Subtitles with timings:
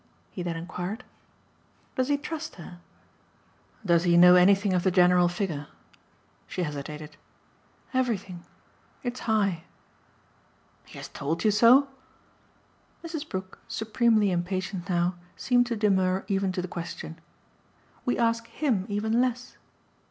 [0.31, 1.03] he then enquired.
[1.95, 2.79] "Does he trust her?"
[3.85, 5.67] "Does he know anything of the general figure?"
[6.47, 7.17] She hesitated.
[7.93, 8.43] "Everything.
[9.03, 9.63] It's high."
[10.85, 11.87] "He has told you so?"
[13.03, 13.29] Mrs.
[13.29, 17.21] Brook, supremely impatient now, seemed to demur even to the question.
[18.03, 19.55] "We ask HIM even less."